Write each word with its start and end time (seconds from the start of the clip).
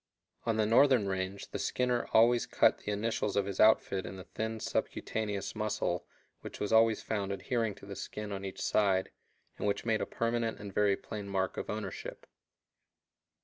On 0.47 0.57
the 0.57 0.65
northern 0.65 1.07
range 1.07 1.51
the 1.51 1.59
skinner 1.59 2.07
always 2.11 2.47
cut 2.47 2.79
the 2.79 2.91
initials 2.91 3.35
of 3.35 3.45
his 3.45 3.59
outfit 3.59 4.03
in 4.03 4.15
the 4.15 4.23
thin 4.23 4.59
subcutaneous 4.59 5.55
muscle 5.55 6.07
which 6.39 6.59
was 6.59 6.73
always 6.73 7.03
found 7.03 7.31
adhering 7.31 7.75
to 7.75 7.85
the 7.85 7.95
skin 7.95 8.31
on 8.31 8.43
each 8.43 8.63
side, 8.63 9.11
and 9.59 9.67
which 9.67 9.85
made 9.85 10.01
a 10.01 10.07
permanent 10.07 10.57
and 10.59 10.73
very 10.73 10.97
plain 10.97 11.29
mark 11.29 11.55
of 11.55 11.69
ownership. 11.69 12.25